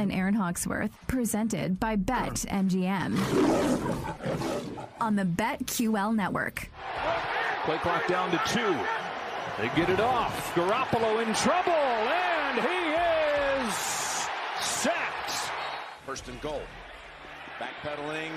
[0.00, 3.18] and Aaron Hawksworth, presented by Bet MGM
[5.00, 6.70] on the BetQL network.
[7.64, 8.74] Play clock down to two.
[9.58, 10.54] They get it off.
[10.54, 13.74] Garoppolo in trouble, and he is
[14.60, 15.52] sacked.
[16.06, 16.62] First and goal.
[17.58, 18.30] Backpedaling,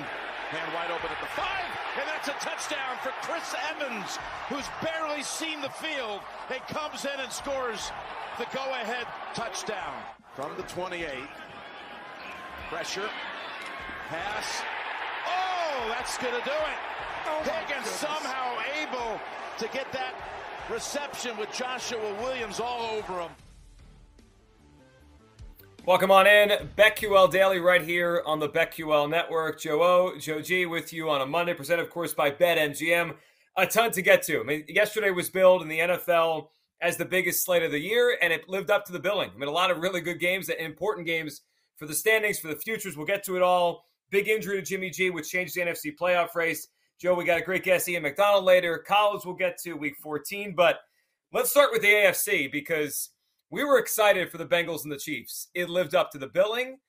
[0.51, 1.63] hand wide open at the five,
[1.97, 4.17] and that's a touchdown for Chris Evans,
[4.49, 6.19] who's barely seen the field
[6.51, 7.89] and comes in and scores
[8.37, 9.93] the go-ahead touchdown
[10.35, 11.09] from the 28.
[12.69, 13.09] Pressure,
[14.07, 14.63] pass.
[15.27, 16.93] Oh, that's going to do it.
[17.27, 19.19] Oh Higgins somehow able
[19.59, 20.15] to get that
[20.69, 23.29] reception with Joshua Williams all over him.
[25.85, 26.49] Welcome on in.
[26.77, 29.59] BetQL Daily right here on the BetQL Network.
[29.59, 33.13] Joe O, Joe G with you on a Monday, presented, of course, by BetMGM.
[33.57, 34.39] A ton to get to.
[34.39, 36.47] I mean, yesterday was billed in the NFL
[36.83, 39.31] as the biggest slate of the year, and it lived up to the billing.
[39.33, 41.41] I mean, a lot of really good games, important games
[41.77, 42.97] for the standings, for the futures.
[42.97, 43.85] We'll get to it all.
[44.11, 46.67] Big injury to Jimmy G, which changed the NFC playoff race.
[46.99, 48.77] Joe, we got a great guest, Ian McDonald, later.
[48.77, 50.81] College we'll get to week 14, but
[51.31, 53.11] let's start with the AFC because
[53.49, 55.47] we were excited for the Bengals and the Chiefs.
[55.55, 56.79] It lived up to the billing.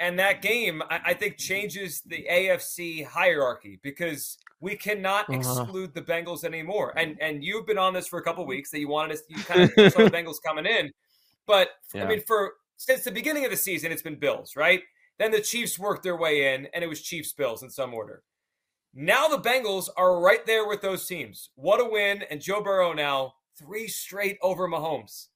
[0.00, 5.38] And that game, I, I think, changes the AFC hierarchy because we cannot uh-huh.
[5.38, 6.92] exclude the Bengals anymore.
[6.96, 9.36] And and you've been on this for a couple weeks that you wanted us, you
[9.44, 10.90] kind of saw the Bengals coming in.
[11.46, 12.04] But yeah.
[12.04, 14.82] I mean, for since the beginning of the season, it's been Bills, right?
[15.18, 18.22] Then the Chiefs worked their way in, and it was Chiefs Bills in some order.
[18.92, 21.50] Now the Bengals are right there with those teams.
[21.54, 22.24] What a win!
[22.30, 25.28] And Joe Burrow now three straight over Mahomes.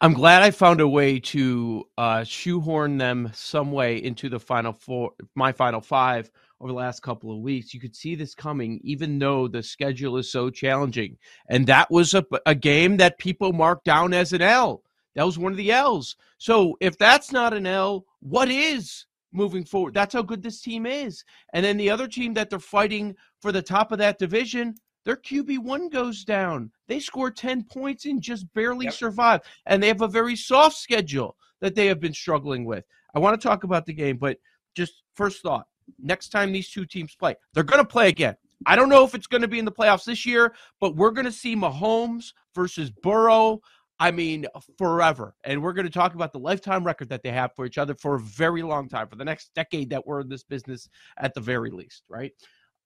[0.00, 4.72] I'm glad I found a way to uh, shoehorn them some way into the final
[4.72, 6.30] four, my final five
[6.60, 7.74] over the last couple of weeks.
[7.74, 11.18] You could see this coming, even though the schedule is so challenging.
[11.48, 14.82] And that was a, a game that people marked down as an L.
[15.14, 16.16] That was one of the L's.
[16.38, 19.94] So if that's not an L, what is moving forward?
[19.94, 21.24] That's how good this team is.
[21.52, 25.16] And then the other team that they're fighting for the top of that division, their
[25.16, 26.70] QB1 goes down.
[26.86, 28.94] They score 10 points and just barely yep.
[28.94, 29.40] survive.
[29.66, 32.84] And they have a very soft schedule that they have been struggling with.
[33.14, 34.38] I want to talk about the game, but
[34.74, 35.66] just first thought
[35.98, 38.36] next time these two teams play, they're going to play again.
[38.66, 41.12] I don't know if it's going to be in the playoffs this year, but we're
[41.12, 43.60] going to see Mahomes versus Burrow.
[44.00, 44.46] I mean,
[44.76, 45.34] forever.
[45.44, 47.94] And we're going to talk about the lifetime record that they have for each other
[47.94, 51.34] for a very long time, for the next decade that we're in this business at
[51.34, 52.32] the very least, right?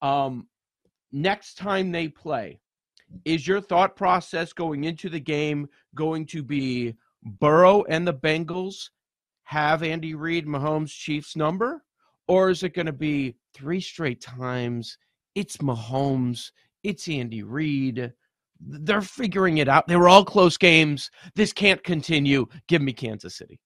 [0.01, 0.49] Um,
[1.13, 2.59] next time they play,
[3.25, 8.91] is your thought process going into the game going to be Burrow and the Bengals
[9.45, 11.85] have Andy Reid, Mahomes, Chiefs number?
[12.29, 14.97] Or is it going to be three straight times?
[15.35, 16.51] It's Mahomes,
[16.83, 18.13] it's Andy Reid.
[18.61, 19.89] They're figuring it out.
[19.89, 21.11] They were all close games.
[21.35, 22.47] This can't continue.
[22.69, 23.61] Give me Kansas City.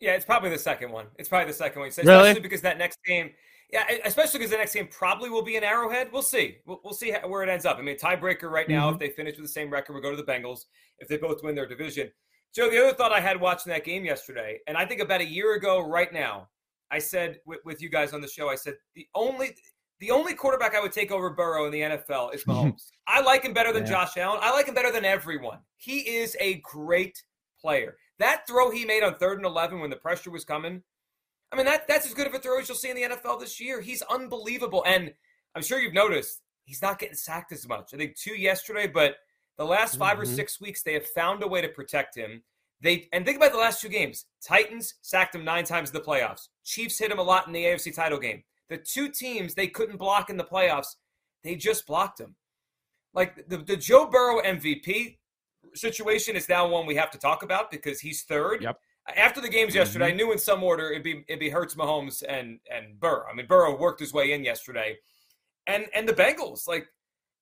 [0.00, 1.06] Yeah, it's probably the second one.
[1.16, 1.88] It's probably the second one.
[1.88, 2.40] Especially really?
[2.40, 3.30] because that next game–
[3.72, 6.10] yeah, especially because the next game probably will be an Arrowhead.
[6.12, 6.58] We'll see.
[6.66, 7.78] We'll, we'll see how, where it ends up.
[7.78, 8.86] I mean, tiebreaker right now.
[8.86, 8.94] Mm-hmm.
[8.94, 10.66] If they finish with the same record, we'll go to the Bengals.
[10.98, 12.10] If they both win their division.
[12.54, 15.26] Joe, the other thought I had watching that game yesterday, and I think about a
[15.26, 16.48] year ago, right now,
[16.90, 19.56] I said with, with you guys on the show, I said the only
[19.98, 22.90] the only quarterback I would take over Burrow in the NFL is Mahomes.
[23.06, 23.90] I like him better than yeah.
[23.90, 24.40] Josh Allen.
[24.42, 25.58] I like him better than everyone.
[25.76, 27.22] He is a great
[27.60, 27.96] player.
[28.18, 30.82] That throw he made on third and eleven when the pressure was coming
[31.56, 33.40] I mean, that that's as good of a throw as you'll see in the NFL
[33.40, 33.80] this year.
[33.80, 34.84] He's unbelievable.
[34.86, 35.14] And
[35.54, 37.94] I'm sure you've noticed he's not getting sacked as much.
[37.94, 39.14] I think two yesterday, but
[39.56, 40.20] the last 5 mm-hmm.
[40.20, 42.42] or six weeks, they have found a way to protect him.
[42.82, 44.26] They and think about the last two games.
[44.46, 46.48] Titans sacked him nine times in the playoffs.
[46.62, 48.42] Chiefs hit him a lot in the AFC title game.
[48.68, 50.96] The two teams they couldn't block in the playoffs,
[51.42, 52.36] they just blocked him.
[53.14, 55.16] Like the, the Joe Burrow MVP
[55.74, 58.62] situation is now one we have to talk about because he's third.
[58.62, 58.78] Yep
[59.14, 60.14] after the games yesterday, mm-hmm.
[60.14, 63.26] I knew in some order it'd be it'd be Hurts, Mahomes, and and Burrow.
[63.30, 64.96] I mean, Burrow worked his way in yesterday,
[65.66, 66.66] and and the Bengals.
[66.66, 66.88] Like,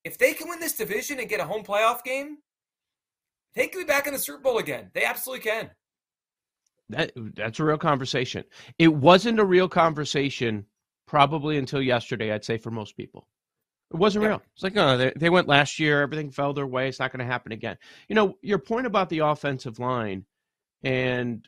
[0.03, 2.37] if they can win this division and get a home playoff game,
[3.55, 4.91] they could be back in the Super Bowl again.
[4.93, 5.71] They absolutely can.
[6.89, 8.43] That that's a real conversation.
[8.77, 10.65] It wasn't a real conversation
[11.07, 12.31] probably until yesterday.
[12.31, 13.27] I'd say for most people.
[13.91, 14.29] It wasn't yeah.
[14.29, 14.41] real.
[14.53, 16.01] It's like, oh, they, they went last year.
[16.01, 16.89] Everything fell their way.
[16.89, 17.77] It's not going to happen again.
[18.09, 20.25] You know, your point about the offensive line,
[20.83, 21.47] and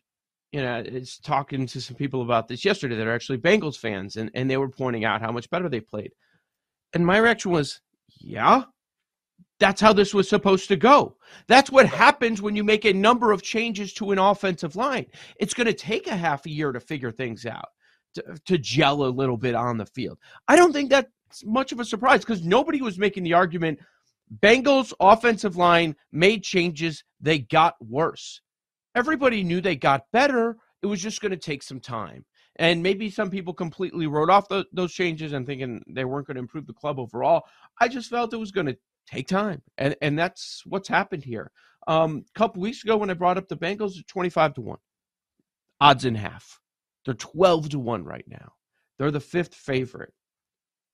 [0.51, 4.15] you know, it's talking to some people about this yesterday that are actually Bengals fans,
[4.15, 6.11] and, and they were pointing out how much better they played.
[6.93, 7.81] And my reaction was,
[8.19, 8.63] yeah,
[9.59, 11.17] that's how this was supposed to go.
[11.47, 15.07] That's what happens when you make a number of changes to an offensive line.
[15.39, 17.69] It's going to take a half a year to figure things out,
[18.13, 20.17] to, to gel a little bit on the field.
[20.47, 21.09] I don't think that's
[21.43, 23.79] much of a surprise because nobody was making the argument
[24.41, 28.41] Bengals offensive line made changes, they got worse.
[28.97, 30.57] Everybody knew they got better.
[30.81, 32.25] it was just going to take some time.
[32.55, 36.35] And maybe some people completely wrote off the, those changes and thinking they weren't going
[36.35, 37.43] to improve the club overall.
[37.79, 41.51] I just felt it was going to take time, and and that's what's happened here.
[41.87, 44.79] Um, a couple weeks ago, when I brought up the Bengals, at twenty-five to one,
[45.79, 46.59] odds in half.
[47.05, 48.53] They're twelve to one right now.
[48.97, 50.13] They're the fifth favorite.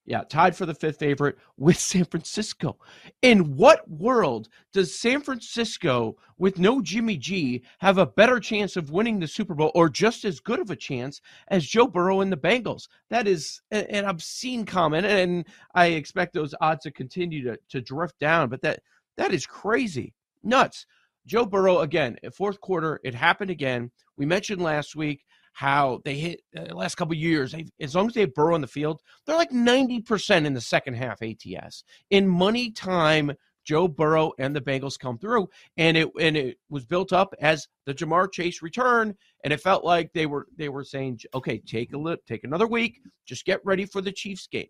[0.06, 2.78] Yeah, tied for the fifth favorite with San Francisco.
[3.22, 8.92] In what world does San Francisco, with no Jimmy G, have a better chance of
[8.92, 12.30] winning the Super Bowl or just as good of a chance as Joe Burrow and
[12.30, 12.90] the Bengals?
[13.10, 18.20] That is an obscene comment, and I expect those odds to continue to, to drift
[18.20, 18.82] down, but that
[19.16, 20.14] that is crazy.
[20.44, 20.86] Nuts.
[21.26, 23.92] Joe Burrow, again, fourth quarter, it happened again.
[24.18, 25.24] We mentioned last week
[25.54, 27.56] how they hit uh, last couple years.
[27.80, 30.96] As long as they have Burrow on the field, they're like 90% in the second
[30.96, 31.84] half ATS.
[32.10, 33.32] In money time,
[33.64, 35.48] Joe Burrow and the Bengals come through,
[35.78, 39.86] and it and it was built up as the Ja'Marr Chase return, and it felt
[39.86, 43.62] like they were they were saying, okay, take a look, take another week, just get
[43.64, 44.68] ready for the Chiefs game.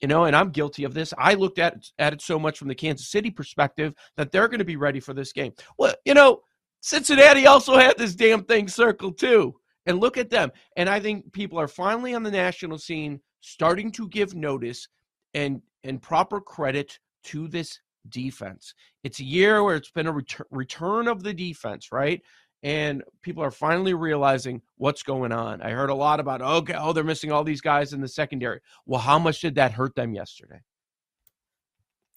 [0.00, 1.14] You know, and I'm guilty of this.
[1.16, 4.58] I looked at at it so much from the Kansas City perspective that they're going
[4.58, 5.52] to be ready for this game.
[5.78, 6.40] Well, you know,
[6.80, 9.54] Cincinnati also had this damn thing circled too.
[9.86, 10.52] And look at them.
[10.76, 14.88] And I think people are finally on the national scene starting to give notice
[15.34, 18.74] and and proper credit to this defense.
[19.04, 22.22] It's a year where it's been a return, return of the defense, right?
[22.62, 25.60] And people are finally realizing what's going on.
[25.62, 28.60] I heard a lot about, okay, oh, they're missing all these guys in the secondary.
[28.86, 30.60] Well, how much did that hurt them yesterday?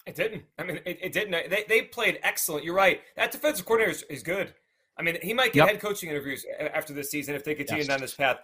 [0.06, 0.44] It didn't.
[0.56, 1.50] I mean, it, it didn't.
[1.50, 2.64] They, they played excellent.
[2.64, 3.00] You're right.
[3.16, 4.54] That defensive coordinator is, is good.
[4.98, 5.68] I mean, he might get yep.
[5.68, 7.88] head coaching interviews after this season if they continue yes.
[7.88, 8.38] down this path.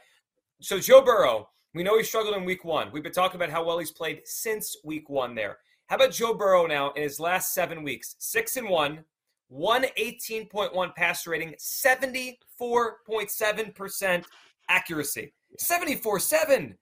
[0.61, 2.91] So Joe Burrow, we know he struggled in week one.
[2.93, 5.59] We've been talking about how well he's played since week one there.
[5.87, 8.15] How about Joe Burrow now in his last seven weeks?
[8.19, 9.05] Six and one,
[9.53, 14.25] 118.1 passer rating, 74.7%
[14.69, 15.33] accuracy.
[15.59, 16.79] 74 7.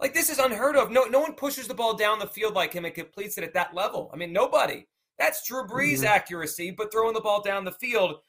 [0.00, 0.90] Like this is unheard of.
[0.90, 3.54] No, no one pushes the ball down the field like him and completes it at
[3.54, 4.10] that level.
[4.12, 4.86] I mean, nobody.
[5.18, 6.06] That's Drew Brees' mm-hmm.
[6.06, 8.20] accuracy, but throwing the ball down the field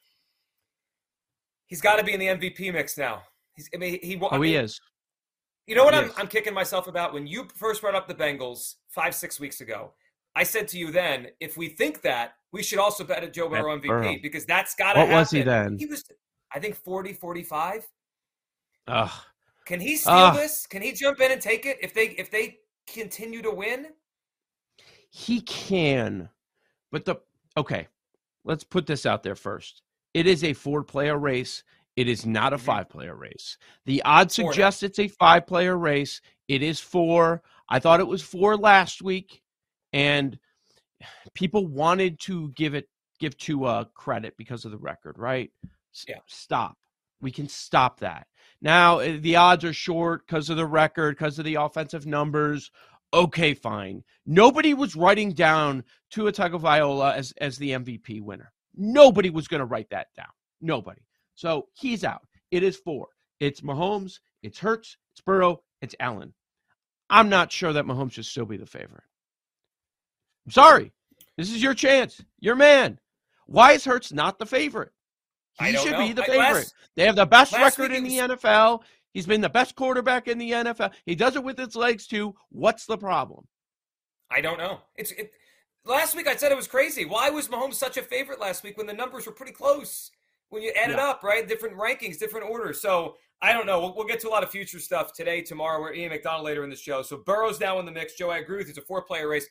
[1.69, 3.21] he's got to be in the MVP mix now.
[3.53, 4.19] He's, I mean, he.
[4.21, 4.81] Oh, I mean, he is.
[5.67, 7.13] You know what I'm, I'm kicking myself about?
[7.13, 9.93] When you first brought up the Bengals five, six weeks ago,
[10.35, 13.47] I said to you then, if we think that, we should also bet a Joe
[13.47, 14.15] Burrow MVP Burrow.
[14.23, 15.19] because that's got to What happen.
[15.19, 15.77] was he then?
[15.77, 16.03] He was,
[16.51, 17.87] I think, 40, 45.
[18.87, 19.11] Ugh.
[19.67, 20.65] Can he steal uh, this?
[20.65, 22.57] Can he jump in and take it if they if they
[22.91, 23.89] continue to win?
[25.11, 26.29] He can,
[26.91, 27.17] but the
[27.55, 27.87] okay.
[28.43, 29.83] Let's put this out there first.
[30.19, 31.63] It is a four player race.
[31.95, 32.65] It is not a mm-hmm.
[32.65, 33.57] five player race.
[33.85, 36.19] The odds suggest it's a five player race.
[36.49, 37.41] It is four.
[37.69, 39.41] I thought it was four last week,
[39.93, 40.37] and
[41.33, 42.89] people wanted to give it
[43.21, 45.51] give to uh, credit because of the record, right?
[46.05, 46.17] Yeah.
[46.27, 46.75] Stop.
[47.21, 48.27] We can stop that.
[48.61, 52.71] Now eh, the odds are short because of the record, because of the offensive numbers.
[53.13, 54.03] Okay, fine.
[54.25, 58.51] Nobody was writing down Tua Tagovailoa as as the MVP winner.
[58.79, 60.31] Nobody was going to write that down.
[60.61, 61.01] Nobody.
[61.35, 62.21] So he's out.
[62.49, 63.07] It is four.
[63.39, 66.33] It's Mahomes, it's Hurts, it's Burrow, it's Allen.
[67.09, 69.03] I'm not sure that Mahomes should still be the favorite.
[70.45, 70.93] I'm sorry.
[71.37, 72.23] This is your chance.
[72.39, 72.99] Your man.
[73.45, 74.91] Why is Hurts not the favorite?
[75.59, 76.07] He should know.
[76.07, 76.39] be the favorite.
[76.39, 78.17] Last, they have the best record in the.
[78.17, 78.81] NFL.
[79.13, 80.93] He's been the best quarterback in the NFL.
[81.05, 82.35] He does it with his legs too.
[82.49, 83.47] What's the problem?
[84.31, 84.81] I don't know.
[84.95, 85.31] It's it,
[85.85, 87.05] last week I said it was crazy.
[87.05, 90.11] Why was Mahomes such a favorite last week when the numbers were pretty close?
[90.49, 90.95] When you add yeah.
[90.95, 91.47] it up, right?
[91.47, 92.81] Different rankings, different orders.
[92.81, 93.79] So I don't know.
[93.79, 95.79] We'll, we'll, get to a lot of future stuff today, tomorrow.
[95.79, 97.03] We're Ian McDonald later in the show.
[97.03, 98.15] So Burrow's now in the mix.
[98.15, 98.71] Joe, I agree with you.
[98.71, 99.47] It's a four-player race.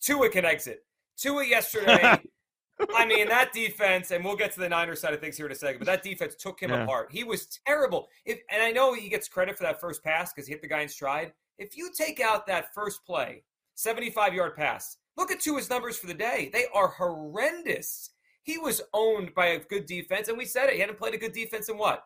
[0.00, 0.84] Tua can exit.
[1.16, 2.20] Tua yesterday.
[2.94, 5.52] I mean, that defense, and we'll get to the Niners side of things here in
[5.52, 6.84] a second, but that defense took him yeah.
[6.84, 7.08] apart.
[7.10, 8.08] He was terrible.
[8.24, 10.68] If, and I know he gets credit for that first pass because he hit the
[10.68, 11.32] guy in stride.
[11.58, 13.42] If you take out that first play,
[13.74, 16.48] 75 yard pass, Look at Tua's numbers for the day.
[16.52, 18.10] They are horrendous.
[18.44, 20.74] He was owned by a good defense, and we said it.
[20.74, 22.04] He hadn't played a good defense in what?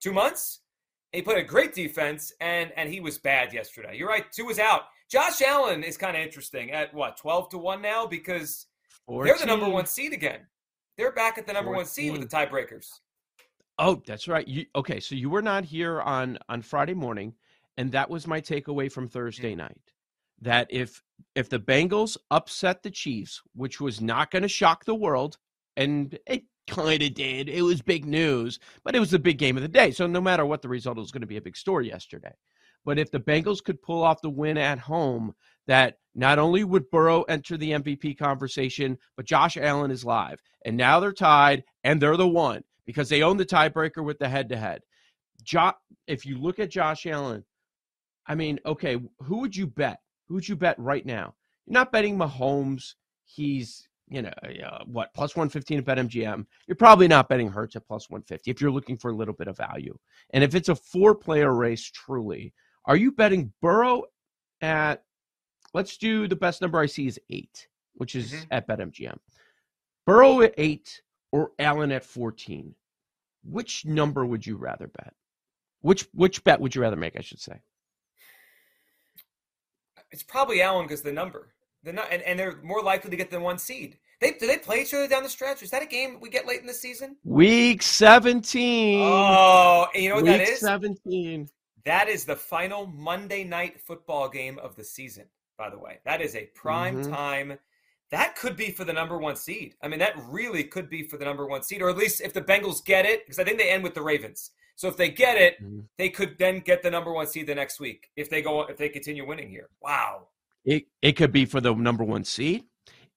[0.00, 0.60] Tua months?
[1.12, 3.96] he played a great defense, and and he was bad yesterday.
[3.96, 4.24] You're right.
[4.32, 4.84] Two was out.
[5.10, 8.06] Josh Allen is kind of interesting at what, 12 to 1 now?
[8.06, 8.66] Because
[9.06, 9.24] 14.
[9.24, 10.40] they're the number one seed again.
[10.96, 11.76] They're back at the number 14.
[11.76, 12.88] one seed with the tiebreakers.
[13.78, 14.48] Oh, that's right.
[14.48, 17.34] You, okay, so you were not here on on Friday morning,
[17.76, 19.58] and that was my takeaway from Thursday mm-hmm.
[19.58, 19.80] night
[20.40, 21.02] that if
[21.34, 25.38] if the Bengals upset the Chiefs, which was not going to shock the world,
[25.76, 29.56] and it kind of did, it was big news, but it was the big game
[29.56, 29.90] of the day.
[29.90, 32.32] So no matter what the result, it was going to be a big story yesterday.
[32.84, 35.34] But if the Bengals could pull off the win at home,
[35.66, 40.40] that not only would Burrow enter the MVP conversation, but Josh Allen is live.
[40.64, 44.28] And now they're tied and they're the one because they own the tiebreaker with the
[44.28, 44.82] head to head.
[46.06, 47.44] If you look at Josh Allen,
[48.26, 49.98] I mean, okay, who would you bet?
[50.26, 51.34] Who would you bet right now?
[51.66, 52.94] You're not betting Mahomes.
[53.24, 56.46] He's, you know, uh, what, plus 115 at BetMGM.
[56.66, 59.48] You're probably not betting Hurts at plus 150 if you're looking for a little bit
[59.48, 59.96] of value.
[60.30, 62.52] And if it's a four player race, truly,
[62.86, 64.04] are you betting Burrow
[64.60, 65.02] at,
[65.74, 68.44] let's do the best number I see is eight, which is mm-hmm.
[68.52, 69.18] at BetMGM.
[70.06, 71.02] Burrow at eight
[71.32, 72.74] or Allen at 14.
[73.44, 75.14] Which number would you rather bet?
[75.80, 77.16] Which which bet would you rather make?
[77.16, 77.60] I should say.
[80.16, 81.48] It's probably Allen because the number.
[81.82, 83.98] They're not, and, and they're more likely to get the one seed.
[84.18, 85.62] They do they play each other down the stretch?
[85.62, 87.16] Is that a game we get late in the season?
[87.22, 89.02] Week seventeen.
[89.02, 90.38] Oh, you know what that is?
[90.38, 90.60] Week that is?
[90.60, 91.48] Seventeen.
[91.84, 95.24] That is the final Monday night football game of the season.
[95.58, 97.12] By the way, that is a prime mm-hmm.
[97.12, 97.58] time.
[98.10, 99.74] That could be for the number one seed.
[99.82, 102.32] I mean, that really could be for the number one seed, or at least if
[102.32, 104.52] the Bengals get it, because I think they end with the Ravens.
[104.76, 105.80] So if they get it, mm-hmm.
[105.98, 108.76] they could then get the number one seed the next week if they go if
[108.76, 109.68] they continue winning here.
[109.82, 110.28] Wow.
[110.64, 112.64] It it could be for the number one seed.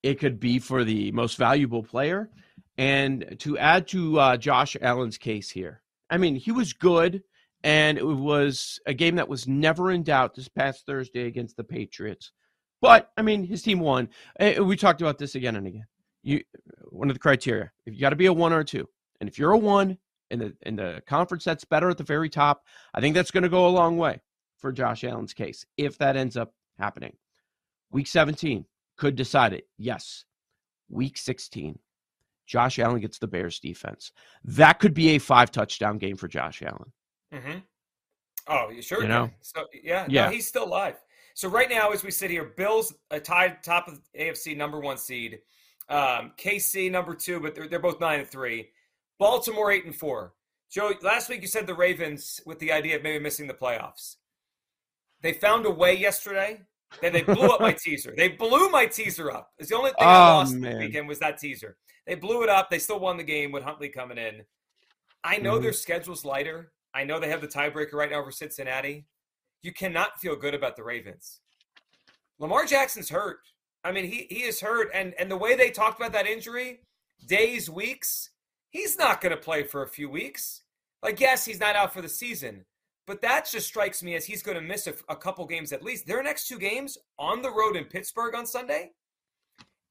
[0.02, 2.30] It could be for the most valuable player.
[2.78, 7.24] And to add to uh, Josh Allen's case here, I mean, he was good,
[7.62, 11.64] and it was a game that was never in doubt this past Thursday against the
[11.66, 12.32] Patriots.
[12.82, 14.08] But I mean, his team won.
[14.40, 15.88] We talked about this again and again.
[16.24, 16.42] You
[16.90, 18.88] one of the criteria: if you got to be a one or a two,
[19.20, 19.98] and if you're a one,
[20.32, 23.44] in the in the conference that's better at the very top, I think that's going
[23.44, 24.22] to go a long way
[24.58, 27.16] for Josh Allen's case if that ends up happening.
[27.92, 28.66] Week 17
[28.98, 29.68] could decide it.
[29.78, 30.26] Yes.
[30.90, 31.78] Week 16,
[32.46, 34.12] Josh Allen gets the Bears defense.
[34.44, 36.92] That could be a five touchdown game for Josh Allen.
[37.34, 37.60] Mm-hmm.
[38.48, 39.04] Oh, you sure?
[39.04, 39.30] You know?
[39.42, 40.96] So yeah, yeah, no, he's still alive.
[41.36, 44.98] So right now, as we sit here, Bills a tied top of AFC number one
[44.98, 45.40] seed,
[45.88, 48.70] um, KC number two, but they're, they're both nine and three.
[49.20, 50.34] Baltimore eight and four.
[50.72, 54.16] Joe, last week you said the Ravens with the idea of maybe missing the playoffs.
[55.22, 56.62] They found a way yesterday.
[57.02, 58.14] Then they blew up my teaser.
[58.16, 59.50] They blew my teaser up.
[59.60, 60.72] It's the only thing oh, I lost man.
[60.72, 61.78] this weekend was that teaser.
[62.08, 62.70] They blew it up.
[62.70, 64.42] They still won the game with Huntley coming in.
[65.24, 65.64] I know mm-hmm.
[65.64, 66.72] their schedule's lighter.
[66.94, 69.06] I know they have the tiebreaker right now over Cincinnati.
[69.62, 71.42] You cannot feel good about the Ravens.
[72.40, 73.40] Lamar Jackson's hurt.
[73.84, 76.80] I mean, he he is hurt, and and the way they talked about that injury,
[77.28, 78.32] days, weeks,
[78.70, 80.62] he's not going to play for a few weeks.
[81.02, 82.66] Like, yes, he's not out for the season,
[83.08, 85.84] but that just strikes me as he's going to miss a, a, couple games at
[85.84, 86.06] least.
[86.06, 88.92] Their next two games on the road in Pittsburgh on Sunday,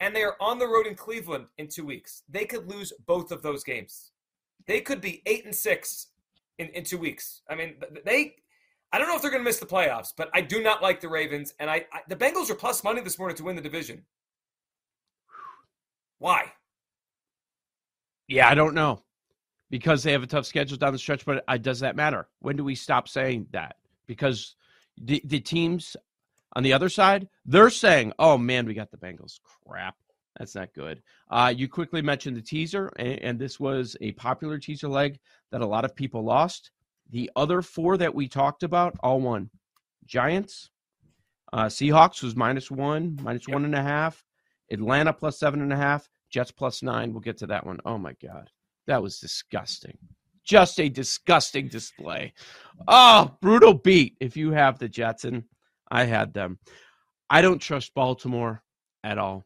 [0.00, 2.22] and they are on the road in Cleveland in two weeks.
[2.28, 4.12] They could lose both of those games.
[4.66, 6.08] They could be eight and six
[6.58, 7.42] in, in two weeks.
[7.48, 8.34] I mean, they.
[8.90, 11.00] I don't know if they're going to miss the playoffs, but I do not like
[11.00, 13.62] the Ravens, and I, I the Bengals are plus money this morning to win the
[13.62, 14.02] division.
[16.18, 16.52] Why?
[18.28, 19.02] Yeah, I don't know
[19.70, 21.24] because they have a tough schedule down the stretch.
[21.24, 22.28] But uh, does that matter?
[22.40, 23.76] When do we stop saying that?
[24.06, 24.54] Because
[25.00, 25.96] the, the teams
[26.54, 29.40] on the other side, they're saying, "Oh man, we got the Bengals.
[29.66, 29.96] Crap,
[30.38, 34.58] that's not good." Uh, you quickly mentioned the teaser, and, and this was a popular
[34.58, 35.18] teaser leg
[35.50, 36.70] that a lot of people lost.
[37.10, 39.50] The other four that we talked about all won.
[40.06, 40.70] Giants,
[41.52, 43.54] uh, Seahawks was minus one, minus yep.
[43.54, 44.24] one and a half.
[44.70, 46.08] Atlanta plus seven and a half.
[46.30, 47.12] Jets plus nine.
[47.12, 47.78] We'll get to that one.
[47.84, 48.50] Oh my God.
[48.86, 49.98] That was disgusting.
[50.44, 52.32] Just a disgusting display.
[52.86, 54.16] Oh, brutal beat.
[54.20, 55.44] If you have the Jets, and
[55.90, 56.58] I had them.
[57.30, 58.62] I don't trust Baltimore
[59.04, 59.44] at all.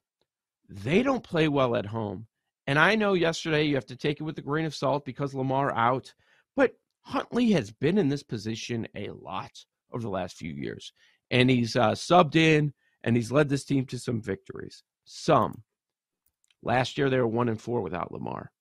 [0.69, 2.27] They don't play well at home.
[2.67, 5.35] And I know yesterday you have to take it with a grain of salt because
[5.35, 6.15] Lamar out,
[6.55, 9.51] but Huntley has been in this position a lot
[9.93, 10.93] over the last few years.
[11.31, 12.73] And he's uh, subbed in
[13.03, 14.85] and he's led this team to some victories.
[15.05, 15.63] Some.
[16.63, 18.53] Last year they were one and four without Lamar.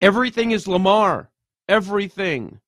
[0.00, 1.30] Everything is Lamar.
[1.68, 2.60] Everything.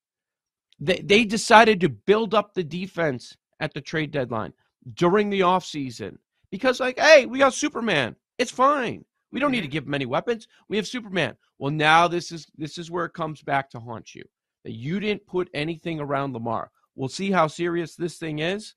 [0.80, 4.52] They they decided to build up the defense at the trade deadline
[4.94, 6.18] during the offseason.
[6.50, 8.16] Because like, hey, we got Superman.
[8.38, 9.04] It's fine.
[9.32, 10.48] We don't need to give him any weapons.
[10.68, 11.36] We have Superman.
[11.58, 14.24] Well, now this is this is where it comes back to haunt you.
[14.64, 16.70] That you didn't put anything around Lamar.
[16.94, 18.74] We'll see how serious this thing is.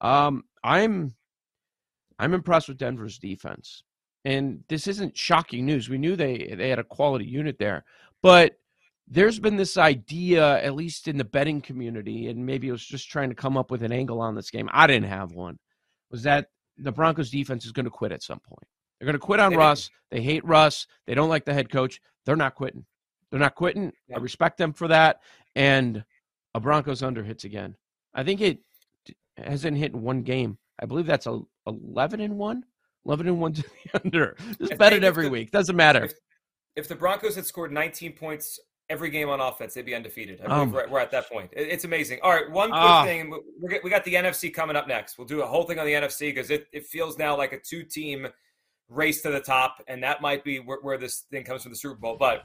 [0.00, 1.14] Um, I'm
[2.18, 3.84] I'm impressed with Denver's defense
[4.24, 5.88] and this isn't shocking news.
[5.88, 7.84] We knew they they had a quality unit there,
[8.22, 8.56] but
[9.08, 13.10] there's been this idea, at least in the betting community, and maybe it was just
[13.10, 14.68] trying to come up with an angle on this game.
[14.72, 15.58] I didn't have one.
[16.10, 16.48] Was that
[16.78, 18.66] the Broncos defense is going to quit at some point?
[18.98, 19.90] They're going to quit on they Russ.
[20.10, 20.24] Didn't.
[20.24, 20.86] They hate Russ.
[21.06, 22.00] They don't like the head coach.
[22.24, 22.86] They're not quitting.
[23.30, 23.92] They're not quitting.
[24.08, 24.16] Yeah.
[24.16, 25.20] I respect them for that.
[25.56, 26.04] And
[26.54, 27.76] a Broncos under hits again.
[28.14, 28.60] I think it
[29.36, 30.58] hasn't hit in one game.
[30.80, 32.64] I believe that's a 11 and 1
[33.06, 34.36] 11 and 1 to the under.
[34.60, 35.50] Just bet it every the, week.
[35.50, 36.04] Doesn't matter.
[36.04, 36.12] If,
[36.76, 40.40] if, the Broncos had scored 19 points every game on offense, they'd be undefeated.
[40.42, 41.50] I Um, we're, we're at that point.
[41.52, 42.20] It- It's amazing.
[42.22, 43.04] All right, one quick Ah.
[43.04, 43.30] thing.
[43.60, 45.18] We're, we got the NFC coming up next.
[45.18, 47.58] We'll do a whole thing on the NFC because it, it feels now like a
[47.58, 48.28] two team
[48.88, 51.76] race to the top, and that might be where, where this thing comes from the
[51.78, 52.16] Super Bowl.
[52.18, 52.44] But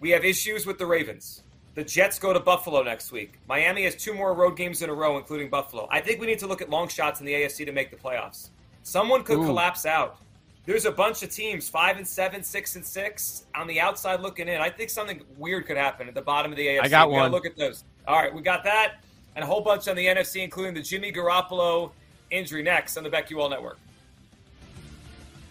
[0.00, 1.42] we have issues with the Ravens.
[1.74, 3.34] The Jets go to Buffalo next week.
[3.48, 5.86] Miami has two more road games in a row, including Buffalo.
[5.90, 7.96] I think we need to look at long shots in the AFC to make the
[7.96, 8.48] playoffs.
[8.86, 9.46] Someone could Ooh.
[9.46, 10.18] collapse out.
[10.64, 14.46] There's a bunch of teams, five and seven, six and six, on the outside looking
[14.46, 14.60] in.
[14.60, 16.82] I think something weird could happen at the bottom of the AFC.
[16.84, 17.32] I got We one.
[17.32, 17.82] Look at those.
[18.06, 19.00] All right, we got that,
[19.34, 21.90] and a whole bunch on the NFC, including the Jimmy Garoppolo
[22.30, 23.76] injury next on the BetQL Network.